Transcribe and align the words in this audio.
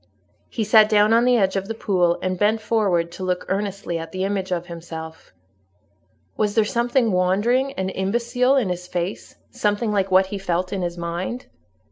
He 0.49 0.63
sat 0.63 0.89
down 0.89 1.13
on 1.13 1.25
the 1.25 1.37
edge 1.37 1.55
of 1.55 1.67
the 1.67 1.75
pool, 1.75 2.17
and 2.23 2.39
bent 2.39 2.59
forward 2.59 3.11
to 3.11 3.23
look 3.23 3.45
earnestly 3.49 3.99
at 3.99 4.11
the 4.11 4.23
image 4.23 4.51
of 4.51 4.65
himself. 4.65 5.31
Was 6.35 6.55
there 6.55 6.65
something 6.65 7.11
wandering 7.11 7.73
and 7.73 7.91
imbecile 7.93 8.55
in 8.55 8.69
his 8.69 8.87
face—something 8.87 9.91
like 9.91 10.09
what 10.09 10.25
he 10.25 10.39
felt 10.39 10.73
in 10.73 10.81
his 10.81 10.97
mind? 10.97 11.45